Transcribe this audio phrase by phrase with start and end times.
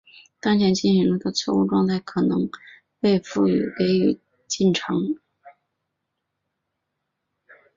[0.39, 2.49] 当前进程中的错误状态可能
[2.99, 3.85] 被复制给
[4.15, 4.95] 子进程。